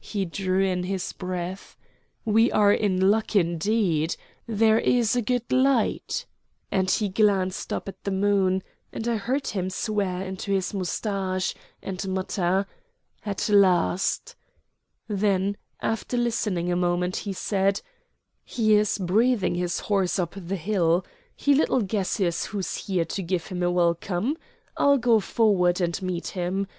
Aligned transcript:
He 0.00 0.24
drew 0.24 0.64
in 0.64 0.84
his 0.84 1.12
breath. 1.12 1.76
"We 2.24 2.50
are 2.50 2.72
in 2.72 3.10
luck 3.10 3.36
indeed. 3.36 4.16
There 4.46 4.78
is 4.78 5.14
a 5.14 5.20
good 5.20 5.52
light," 5.52 6.24
and 6.72 6.90
he 6.90 7.10
glanced 7.10 7.70
up 7.70 7.86
at 7.86 8.02
the 8.04 8.10
moon, 8.10 8.62
and 8.94 9.06
I 9.06 9.16
heard 9.18 9.48
him 9.48 9.68
swear 9.68 10.22
into 10.22 10.52
his 10.52 10.72
mustache, 10.72 11.54
and 11.82 12.02
mutter, 12.08 12.64
"At 13.26 13.46
last!" 13.50 14.36
Then, 15.06 15.58
after 15.82 16.16
listening 16.16 16.72
a 16.72 16.74
moment, 16.76 17.16
he 17.16 17.34
said: 17.34 17.82
"He 18.44 18.74
is 18.74 18.96
breathing 18.96 19.54
his 19.56 19.80
horse 19.80 20.18
up 20.18 20.32
the 20.34 20.56
hill. 20.56 21.04
He 21.36 21.54
little 21.54 21.82
guesses 21.82 22.46
who's 22.46 22.74
here 22.86 23.04
to 23.04 23.22
give 23.22 23.48
him 23.48 23.62
a 23.62 23.70
welcome. 23.70 24.38
I'll 24.78 24.96
go 24.96 25.20
forward 25.20 25.78
and 25.82 26.00
meet 26.00 26.28
him. 26.28 26.66